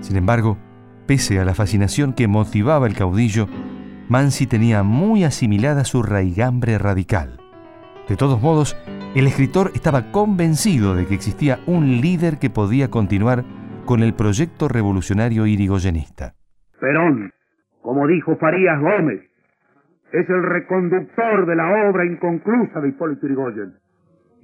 Sin 0.00 0.16
embargo, 0.16 0.58
pese 1.06 1.38
a 1.38 1.44
la 1.44 1.54
fascinación 1.54 2.14
que 2.14 2.26
motivaba 2.26 2.88
el 2.88 2.96
caudillo, 2.96 3.46
Mansi 4.08 4.48
tenía 4.48 4.82
muy 4.82 5.22
asimilada 5.22 5.84
su 5.84 6.02
raigambre 6.02 6.78
radical. 6.78 7.38
De 8.08 8.16
todos 8.16 8.42
modos, 8.42 8.76
el 9.14 9.26
escritor 9.26 9.72
estaba 9.74 10.12
convencido 10.12 10.94
de 10.94 11.06
que 11.06 11.14
existía 11.14 11.58
un 11.66 12.00
líder 12.00 12.38
que 12.38 12.48
podía 12.48 12.88
continuar 12.90 13.44
con 13.84 14.02
el 14.04 14.14
proyecto 14.14 14.68
revolucionario 14.68 15.46
irigoyenista. 15.46 16.34
Perón, 16.78 17.32
como 17.82 18.06
dijo 18.06 18.36
Farías 18.36 18.80
Gómez, 18.80 19.20
es 20.12 20.28
el 20.30 20.42
reconductor 20.44 21.46
de 21.46 21.56
la 21.56 21.88
obra 21.88 22.04
inconclusa 22.04 22.80
de 22.80 22.88
Hipólito 22.88 23.26
Yrigoyen. 23.26 23.74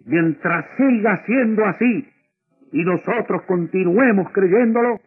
Mientras 0.05 0.67
siga 0.77 1.23
siendo 1.27 1.65
así 1.65 2.09
y 2.73 2.85
nosotros 2.85 3.43
continuemos 3.47 4.33
creyéndolo, 4.33 5.01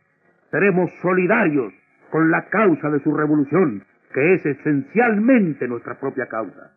seremos 0.51 0.89
solidarios 1.01 1.74
con 2.12 2.32
la 2.32 2.48
causa 2.48 2.89
de 2.89 3.00
su 3.01 3.13
revolución, 3.13 3.84
que 4.13 4.36
es 4.36 4.46
esencialmente 4.46 5.68
nuestra 5.68 6.00
propia 6.00 6.28
causa. 6.28 6.72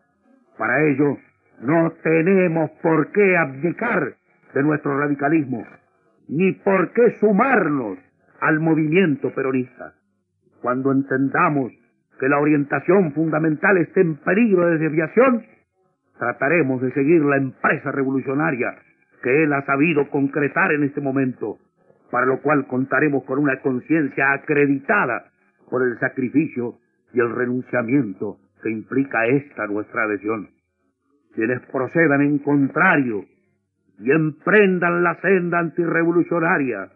Para 0.57 0.83
ello, 0.85 1.17
no 1.61 1.91
tenemos 2.03 2.71
por 2.81 3.11
qué 3.11 3.37
abdicar 3.37 4.15
de 4.53 4.63
nuestro 4.63 4.97
radicalismo, 4.99 5.65
ni 6.27 6.51
por 6.53 6.91
qué 6.93 7.17
sumarnos 7.19 7.97
al 8.39 8.59
movimiento 8.59 9.33
peronista. 9.33 9.93
Cuando 10.61 10.91
entendamos 10.91 11.71
que 12.19 12.29
la 12.29 12.39
orientación 12.39 13.13
fundamental 13.13 13.77
está 13.77 14.01
en 14.01 14.15
peligro 14.15 14.67
de 14.67 14.77
desviación, 14.77 15.43
trataremos 16.17 16.81
de 16.81 16.91
seguir 16.91 17.23
la 17.23 17.37
empresa 17.37 17.91
revolucionaria 17.91 18.75
que 19.21 19.43
él 19.43 19.53
ha 19.53 19.65
sabido 19.65 20.09
concretar 20.09 20.71
en 20.73 20.83
este 20.83 21.01
momento, 21.01 21.57
para 22.11 22.25
lo 22.25 22.41
cual 22.41 22.67
contaremos 22.67 23.23
con 23.23 23.39
una 23.39 23.59
conciencia 23.61 24.33
acreditada 24.33 25.31
por 25.69 25.81
el 25.81 25.97
sacrificio 25.99 26.75
y 27.13 27.19
el 27.19 27.33
renunciamiento 27.33 28.37
que 28.61 28.69
implica 28.69 29.25
esta 29.25 29.65
nuestra 29.67 30.03
adhesión. 30.03 30.49
Quienes 31.35 31.61
procedan 31.71 32.21
en 32.21 32.39
contrario 32.39 33.25
y 33.99 34.11
emprendan 34.11 35.03
la 35.03 35.19
senda 35.21 35.59
antirrevolucionaria, 35.59 36.89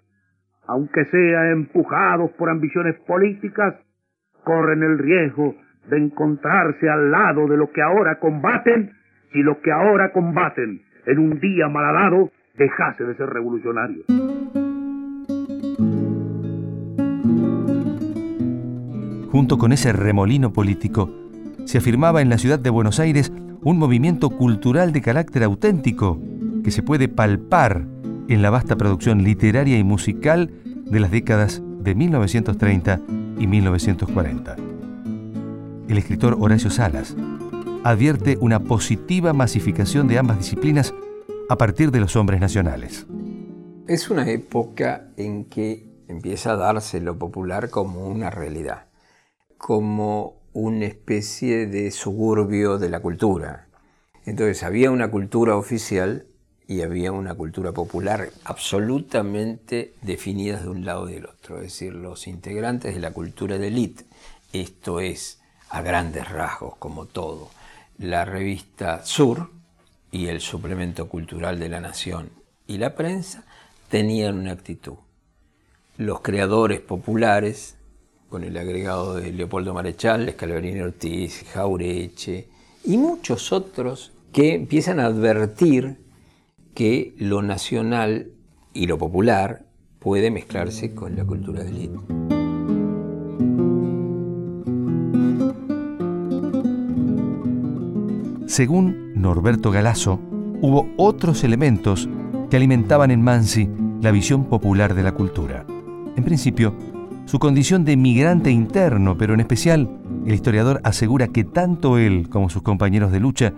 aunque 0.68 1.06
sea 1.06 1.52
empujados 1.52 2.32
por 2.32 2.50
ambiciones 2.50 2.96
políticas, 3.08 3.76
corren 4.44 4.84
el 4.84 4.98
riesgo 4.98 5.56
de 5.90 5.98
encontrarse 5.98 6.90
al 6.90 7.12
lado 7.12 7.48
de 7.48 7.58
lo 7.58 7.72
que 7.72 7.82
ahora 7.82 8.20
combaten 8.20 8.92
si 9.32 9.42
lo 9.42 9.60
que 9.62 9.72
ahora 9.72 10.12
combaten 10.12 10.82
en 11.06 11.20
un 11.20 11.40
día 11.40 11.68
malhadado 11.68 12.32
dejase 12.58 13.04
de 13.04 13.16
ser 13.16 13.30
revolucionario. 13.30 14.04
Junto 19.32 19.58
con 19.58 19.72
ese 19.72 19.94
remolino 19.94 20.52
político, 20.52 21.27
se 21.68 21.78
afirmaba 21.78 22.22
en 22.22 22.30
la 22.30 22.38
ciudad 22.38 22.60
de 22.60 22.70
Buenos 22.70 22.98
Aires 23.02 23.30
un 23.62 23.78
movimiento 23.78 24.30
cultural 24.30 24.94
de 24.94 25.02
carácter 25.02 25.44
auténtico 25.44 26.18
que 26.64 26.72
se 26.72 26.82
puede 26.82 27.10
palpar 27.10 27.86
en 28.30 28.42
la 28.42 28.50
vasta 28.50 28.78
producción 28.78 29.24
literaria 29.24 29.78
y 29.78 29.84
musical 29.84 30.50
de 30.64 31.00
las 31.02 31.12
décadas 31.12 31.62
de 31.82 31.94
1930 31.94 33.02
y 33.38 33.48
1940. 33.48 34.56
El 35.90 35.98
escritor 35.98 36.38
Horacio 36.40 36.70
Salas 36.70 37.18
advierte 37.84 38.38
una 38.40 38.64
positiva 38.64 39.34
masificación 39.34 40.08
de 40.08 40.20
ambas 40.20 40.38
disciplinas 40.38 40.94
a 41.50 41.58
partir 41.58 41.92
de 41.92 42.00
los 42.00 42.16
hombres 42.16 42.40
nacionales. 42.40 43.06
Es 43.88 44.10
una 44.10 44.30
época 44.30 45.10
en 45.18 45.44
que 45.44 45.86
empieza 46.08 46.54
a 46.54 46.56
darse 46.56 47.02
lo 47.02 47.20
popular 47.20 47.70
como 47.70 48.08
una 48.08 48.30
realidad, 48.30 48.86
como 49.58 50.37
una 50.60 50.88
especie 50.88 51.68
de 51.68 51.92
suburbio 51.92 52.80
de 52.80 52.90
la 52.90 53.00
cultura. 53.00 53.68
Entonces 54.26 54.64
había 54.64 54.90
una 54.90 55.12
cultura 55.12 55.56
oficial 55.56 56.26
y 56.68 56.82
había 56.82 57.12
una 57.12 57.36
cultura 57.36 57.74
popular 57.74 58.32
absolutamente 58.44 59.94
definidas 60.02 60.64
de 60.64 60.70
un 60.70 60.84
lado 60.84 61.08
y 61.08 61.14
del 61.14 61.28
otro, 61.28 61.58
es 61.58 61.66
decir, 61.66 61.94
los 61.94 62.26
integrantes 62.26 62.96
de 62.96 63.00
la 63.00 63.12
cultura 63.12 63.60
de 63.60 63.68
élite, 63.68 64.06
esto 64.52 65.00
es, 65.00 65.40
a 65.70 65.84
grandes 65.84 66.28
rasgos, 66.28 66.76
como 66.78 67.06
todo, 67.06 67.52
la 68.00 68.26
revista 68.26 69.06
Sur 69.06 69.52
y 70.12 70.26
el 70.26 70.42
suplemento 70.42 71.08
cultural 71.08 71.60
de 71.60 71.70
la 71.70 71.82
Nación 71.82 72.32
y 72.66 72.80
la 72.80 72.96
prensa 72.96 73.46
tenían 73.90 74.40
una 74.40 74.54
actitud. 74.54 74.96
Los 75.98 76.22
creadores 76.22 76.80
populares 76.80 77.77
con 78.30 78.44
el 78.44 78.58
agregado 78.58 79.16
de 79.16 79.32
Leopoldo 79.32 79.74
Marechal, 79.74 80.30
Scalabrini 80.32 80.82
Ortiz, 80.82 81.46
Jaureche 81.54 82.48
y 82.84 82.98
muchos 82.98 83.52
otros 83.52 84.12
que 84.34 84.54
empiezan 84.54 85.00
a 85.00 85.06
advertir 85.06 85.98
que 86.74 87.14
lo 87.18 87.42
nacional 87.42 88.32
y 88.74 88.88
lo 88.88 88.98
popular 88.98 89.64
puede 90.00 90.30
mezclarse 90.30 90.94
con 90.94 91.16
la 91.16 91.26
cultura 91.26 91.64
del 91.64 91.76
élite. 91.76 91.98
Según 98.46 99.14
Norberto 99.16 99.72
Galasso, 99.72 100.20
hubo 100.62 100.90
otros 100.98 101.44
elementos 101.44 102.10
que 102.50 102.58
alimentaban 102.58 103.12
en 103.12 103.22
Mansi 103.22 103.70
la 104.02 104.12
visión 104.12 104.46
popular 104.46 104.96
de 104.96 105.04
la 105.04 105.12
cultura. 105.14 105.66
En 106.16 106.24
principio, 106.24 106.74
su 107.28 107.40
condición 107.40 107.84
de 107.84 107.98
migrante 107.98 108.52
interno, 108.52 109.18
pero 109.18 109.34
en 109.34 109.42
especial 109.42 109.90
el 110.26 110.34
historiador 110.34 110.80
asegura 110.86 111.28
que 111.28 111.44
tanto 111.44 111.98
él 111.98 112.30
como 112.30 112.50
sus 112.50 112.64
compañeros 112.64 113.12
de 113.12 113.20
lucha 113.20 113.54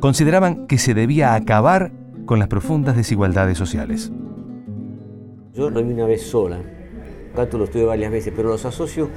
consideraban 0.00 0.66
que 0.66 0.76
se 0.76 0.92
debía 0.92 1.34
acabar 1.34 1.92
con 2.26 2.40
las 2.40 2.48
profundas 2.48 2.96
desigualdades 2.96 3.56
sociales. 3.56 4.10
Yo 5.54 5.70
lo 5.70 5.84
vi 5.84 5.92
una 5.92 6.06
vez 6.06 6.22
sola, 6.22 6.58
Gato 7.36 7.58
lo 7.58 7.64
estuve 7.64 7.84
varias 7.84 8.10
veces, 8.10 8.32
pero 8.34 8.48
los 8.48 8.64
asocio 8.64 9.08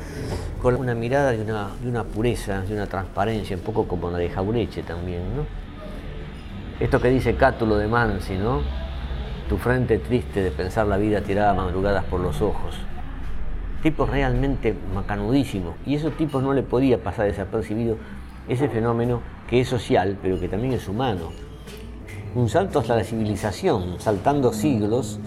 con 0.62 0.76
una 0.76 0.94
mirada 0.94 1.32
de 1.32 1.42
una, 1.42 2.04
pureza, 2.04 2.62
de 2.62 2.76
una 2.76 2.86
transparencia, 2.86 3.58
un 3.58 3.64
poco 3.64 3.88
como 3.88 4.12
la 4.12 4.20
de 4.20 4.30
Jaureche 4.30 4.84
también, 4.84 5.24
¿no? 5.36 5.46
Esto 6.80 7.02
que 7.02 7.10
dice 7.10 7.36
Cátulo 7.36 7.76
de 7.78 7.88
Mansi, 7.88 8.36
¿no? 8.36 8.62
Tu 9.50 9.58
frente 9.58 9.98
triste 9.98 10.44
de 10.44 10.52
pensar 10.52 10.86
la 10.86 10.98
vida 10.98 11.22
tirada 11.22 11.56
madrugadas 11.56 12.06
por 12.06 12.20
los 12.20 12.40
ojos 12.40 12.76
tipos 13.82 14.10
realmente 14.10 14.76
macanudísimos. 14.94 15.76
Y 15.86 15.96
esos 15.96 16.16
tipos 16.18 16.44
no 16.44 16.54
le 16.54 16.64
podía 16.64 17.02
pasar 17.02 17.26
desapercibido 17.26 17.98
ese 18.48 18.68
fenómeno 18.70 19.22
que 19.48 19.62
es 19.62 19.68
social, 19.68 20.18
pero 20.22 20.40
que 20.40 20.48
también 20.48 20.74
es 20.74 20.88
humano. 20.88 21.32
Un 22.36 22.50
salto 22.50 22.80
hasta 22.80 22.96
la 22.96 23.04
civilización, 23.04 24.00
saltando 24.00 24.54
siglos 24.54 25.20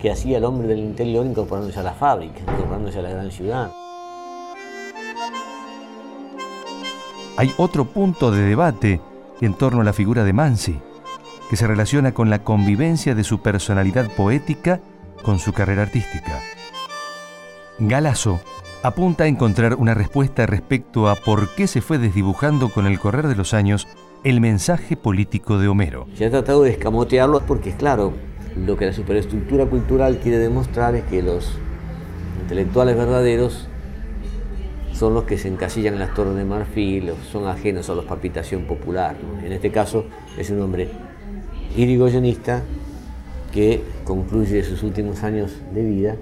que 0.00 0.10
hacía 0.10 0.38
el 0.38 0.44
hombre 0.44 0.68
del 0.68 0.78
interior 0.78 1.26
incorporándose 1.26 1.80
a 1.80 1.82
la 1.82 1.92
fábrica, 1.92 2.40
incorporándose 2.40 2.98
a 2.98 3.02
la 3.02 3.10
gran 3.10 3.30
ciudad. 3.30 3.72
Hay 7.36 7.52
otro 7.56 7.86
punto 7.86 8.30
de 8.30 8.42
debate 8.42 9.00
en 9.40 9.54
torno 9.54 9.80
a 9.80 9.84
la 9.84 9.92
figura 9.92 10.24
de 10.24 10.32
Mansi, 10.32 10.78
que 11.48 11.56
se 11.56 11.66
relaciona 11.66 12.12
con 12.12 12.30
la 12.30 12.44
convivencia 12.44 13.14
de 13.14 13.24
su 13.24 13.40
personalidad 13.40 14.10
poética 14.14 14.80
con 15.22 15.38
su 15.38 15.52
carrera 15.52 15.82
artística. 15.82 16.49
Galasso 17.80 18.40
apunta 18.82 19.24
a 19.24 19.26
encontrar 19.26 19.74
una 19.74 19.94
respuesta 19.94 20.44
respecto 20.44 21.08
a 21.08 21.16
por 21.16 21.54
qué 21.54 21.66
se 21.66 21.80
fue 21.80 21.96
desdibujando 21.96 22.68
con 22.68 22.86
el 22.86 22.98
correr 22.98 23.26
de 23.26 23.36
los 23.36 23.54
años 23.54 23.88
el 24.22 24.42
mensaje 24.42 24.98
político 24.98 25.58
de 25.58 25.68
Homero. 25.68 26.06
Se 26.14 26.26
ha 26.26 26.30
tratado 26.30 26.62
de 26.62 26.72
escamotearlo 26.72 27.40
porque, 27.46 27.72
claro, 27.72 28.12
lo 28.54 28.76
que 28.76 28.84
la 28.84 28.92
superestructura 28.92 29.64
cultural 29.64 30.18
quiere 30.18 30.36
demostrar 30.36 30.94
es 30.94 31.04
que 31.04 31.22
los 31.22 31.52
intelectuales 32.42 32.96
verdaderos 32.96 33.66
son 34.92 35.14
los 35.14 35.24
que 35.24 35.38
se 35.38 35.48
encasillan 35.48 35.94
en 35.94 36.00
las 36.00 36.12
torres 36.12 36.34
de 36.34 36.44
marfil, 36.44 37.12
son 37.32 37.48
ajenos 37.48 37.88
a 37.88 37.94
la 37.94 38.02
palpitación 38.02 38.64
popular. 38.64 39.16
En 39.42 39.52
este 39.52 39.70
caso 39.70 40.04
es 40.36 40.50
un 40.50 40.60
hombre 40.60 40.90
irigoyenista 41.78 42.62
que 43.54 43.82
concluye 44.04 44.62
sus 44.64 44.82
últimos 44.82 45.22
años 45.22 45.52
de 45.72 45.82
vida 45.82 46.16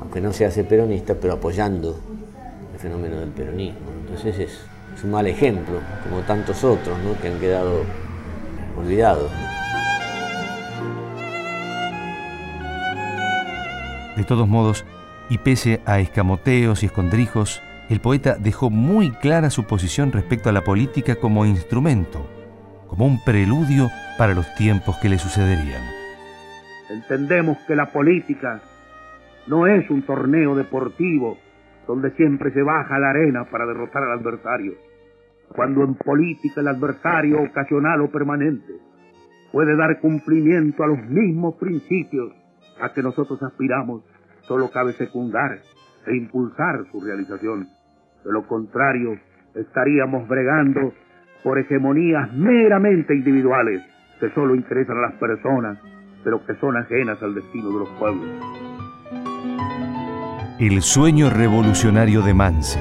aunque 0.00 0.20
no 0.20 0.32
se 0.32 0.46
hace 0.46 0.64
peronista, 0.64 1.14
pero 1.14 1.34
apoyando 1.34 2.00
el 2.72 2.78
fenómeno 2.78 3.20
del 3.20 3.30
peronismo. 3.30 3.90
Entonces 4.00 4.38
es, 4.38 5.04
un 5.04 5.12
mal 5.12 5.26
ejemplo, 5.26 5.80
como 6.02 6.20
tantos 6.22 6.62
otros 6.64 6.98
que 7.22 7.28
han 7.28 7.38
quedado 7.38 7.84
olvidados. 8.76 9.30
De 14.16 14.24
todos 14.24 14.46
modos, 14.46 14.84
y 15.30 15.38
pese 15.38 15.80
a 15.86 16.00
escamoteos 16.00 16.82
y 16.82 16.86
escondrijos, 16.86 17.62
el 17.88 18.00
poeta 18.00 18.36
dejó 18.38 18.68
muy 18.68 19.10
clara 19.10 19.48
su 19.48 19.64
posición 19.64 20.12
respecto 20.12 20.48
a 20.48 20.52
la 20.52 20.62
política 20.62 21.16
como 21.16 21.46
instrumento, 21.46 22.26
como 22.88 23.06
un 23.06 23.22
preludio 23.24 23.90
para 24.18 24.34
los 24.34 24.54
tiempos 24.54 24.96
que 24.98 25.08
le 25.08 25.18
sucederían. 25.18 25.82
Entendemos 26.90 27.58
que 27.66 27.74
la 27.74 27.92
política 27.92 28.60
no 29.50 29.66
es 29.66 29.90
un 29.90 30.02
torneo 30.02 30.54
deportivo 30.54 31.36
donde 31.88 32.12
siempre 32.12 32.52
se 32.52 32.62
baja 32.62 33.00
la 33.00 33.10
arena 33.10 33.46
para 33.50 33.66
derrotar 33.66 34.04
al 34.04 34.20
adversario. 34.20 34.74
Cuando 35.56 35.82
en 35.82 35.96
política 35.96 36.60
el 36.60 36.68
adversario 36.68 37.42
ocasional 37.42 38.00
o 38.02 38.12
permanente 38.12 38.72
puede 39.50 39.76
dar 39.76 39.98
cumplimiento 39.98 40.84
a 40.84 40.86
los 40.86 41.02
mismos 41.08 41.56
principios 41.56 42.32
a 42.80 42.92
que 42.92 43.02
nosotros 43.02 43.42
aspiramos, 43.42 44.04
solo 44.42 44.70
cabe 44.70 44.92
secundar 44.92 45.58
e 46.06 46.16
impulsar 46.16 46.84
su 46.92 47.00
realización. 47.00 47.66
De 48.24 48.32
lo 48.32 48.46
contrario, 48.46 49.18
estaríamos 49.56 50.28
bregando 50.28 50.94
por 51.42 51.58
hegemonías 51.58 52.32
meramente 52.34 53.16
individuales 53.16 53.82
que 54.20 54.30
solo 54.30 54.54
interesan 54.54 54.98
a 54.98 55.08
las 55.10 55.14
personas, 55.14 55.76
pero 56.22 56.46
que 56.46 56.54
son 56.54 56.76
ajenas 56.76 57.20
al 57.20 57.34
destino 57.34 57.70
de 57.70 57.78
los 57.80 57.88
pueblos. 57.98 58.59
El 60.60 60.82
sueño 60.82 61.30
revolucionario 61.30 62.20
de 62.20 62.34
Mansi. 62.34 62.80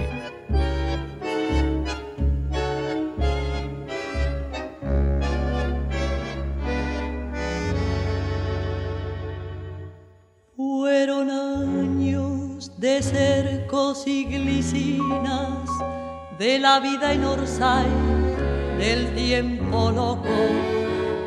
Fueron 10.58 11.30
años 11.30 12.78
de 12.78 13.02
cercos 13.02 14.06
y 14.06 14.26
glicinas 14.26 15.70
de 16.38 16.60
la 16.60 16.82
vida 16.82 17.14
en 17.14 17.24
Orsay, 17.24 17.88
del 18.78 19.16
tiempo 19.16 19.90
loco, 19.92 20.28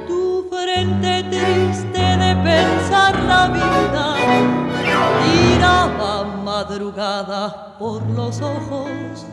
tu 0.07 0.51
frente 0.51 1.25
triste 1.31 1.99
de 1.99 2.37
pensar 2.45 3.19
la 3.23 3.49
vida, 3.49 4.62
tiraba 4.83 6.25
madrugada 6.45 7.77
por 7.79 8.03
los 8.11 8.41
ojos 8.41 9.27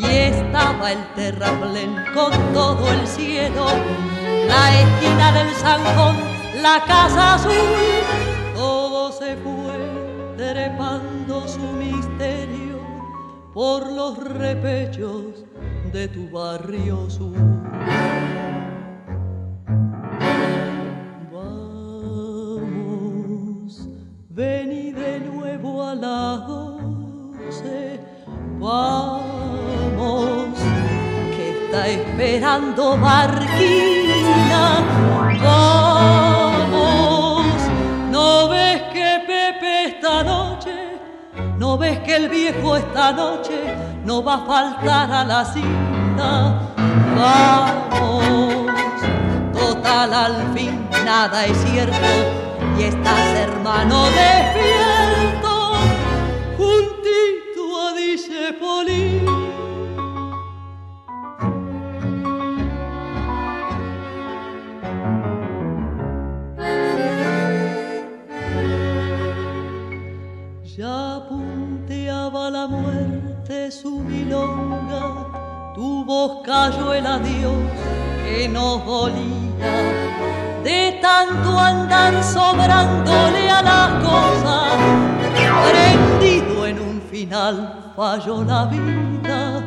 y 0.00 0.06
estaba 0.06 0.92
el 0.92 1.04
terraplén 1.14 1.94
con 2.14 2.32
todo 2.52 2.88
el 2.92 3.06
cielo, 3.06 3.66
la 4.46 4.80
esquina 4.80 5.32
del 5.32 5.54
zanjón, 5.56 6.16
la 6.62 6.82
casa 6.86 7.34
azul, 7.34 7.52
todo 8.54 9.12
se 9.12 9.36
fue 9.36 9.78
trepando 10.36 11.48
su 11.48 11.60
misterio 11.60 12.78
por 13.52 13.90
los 13.90 14.18
repechos 14.18 15.44
de 15.92 16.08
tu 16.08 16.30
barrio 16.30 17.10
sur. 17.10 17.67
Vamos, 28.68 30.58
que 31.34 31.44
está 31.50 31.88
esperando 31.88 32.98
Barquina, 32.98 34.64
vamos, 35.42 36.66
no 38.10 38.48
ves 38.48 38.82
que 38.92 39.08
Pepe 39.26 39.84
esta 39.86 40.22
noche, 40.22 40.74
no 41.56 41.78
ves 41.78 41.98
que 42.00 42.16
el 42.16 42.28
viejo 42.28 42.76
esta 42.76 43.12
noche 43.12 43.58
no 44.04 44.22
va 44.22 44.34
a 44.34 44.46
faltar 44.46 45.12
a 45.12 45.24
la 45.24 45.44
cita, 45.46 46.60
vamos, 47.16 48.66
total 49.52 50.12
al 50.12 50.52
fin 50.54 50.86
nada 51.04 51.46
es 51.46 51.56
cierto 51.64 52.08
y 52.78 52.82
estás 52.82 53.28
hermano 53.46 54.04
despierto 54.10 54.87
sobrándole 82.22 83.50
a 83.50 83.62
las 83.62 84.04
cosas, 84.04 84.72
prendido 85.70 86.66
en 86.66 86.80
un 86.80 87.02
final 87.10 87.87
falló 87.98 88.44
la 88.44 88.66
vida. 88.66 89.60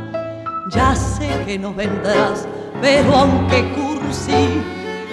Ya 0.70 0.96
sé 0.96 1.28
que 1.46 1.60
no 1.60 1.74
vendrás, 1.74 2.48
pero 2.82 3.14
aunque 3.14 3.74
cursi, 3.74 4.64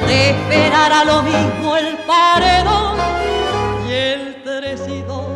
te 0.06 0.30
esperará 0.30 1.04
lo 1.04 1.22
mismo 1.22 1.76
el 1.76 1.98
paredón 2.06 2.96
y 3.88 3.90
el 3.92 4.40
tres 4.44 4.86
y 4.88 5.00
dos 5.02 5.26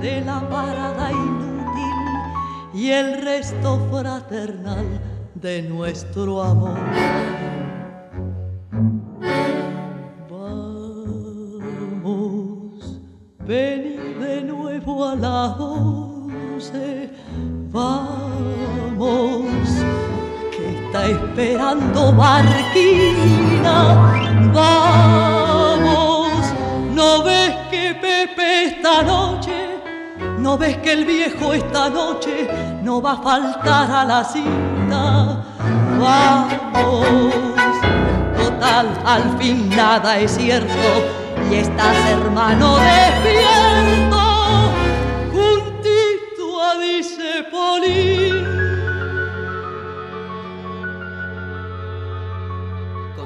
de 0.00 0.20
la 0.22 0.40
parada 0.50 1.12
inútil 1.12 1.94
y 2.74 2.90
el 2.90 3.22
resto 3.22 3.78
fraternal 3.88 4.86
de 5.36 5.62
nuestro 5.62 6.42
amor. 6.42 6.76
Vamos, 11.88 13.00
vení 13.46 13.96
de 14.24 14.42
nuevo 14.42 15.04
a 15.04 15.14
las 15.14 15.56
doce, 15.56 15.95
vamos, 17.70 19.46
que 20.50 20.86
está 20.86 21.06
esperando 21.06 22.12
Barquina, 22.12 23.76
vamos, 24.52 26.30
no 26.94 27.22
ves 27.22 27.54
que 27.70 27.94
Pepe 28.00 28.64
esta 28.64 29.02
noche, 29.02 29.80
no 30.38 30.56
ves 30.56 30.76
que 30.78 30.92
el 30.92 31.04
viejo 31.04 31.52
esta 31.52 31.88
noche 31.88 32.48
no 32.82 33.00
va 33.02 33.12
a 33.12 33.16
faltar 33.16 33.90
a 33.90 34.04
la 34.04 34.24
cita, 34.24 35.44
vamos 35.98 37.46
total, 38.36 38.88
al 39.04 39.38
fin 39.38 39.68
nada 39.70 40.18
es 40.18 40.32
cierto 40.32 40.72
y 41.50 41.56
estás 41.56 41.96
hermano 42.10 42.76
despierto, 42.76 44.15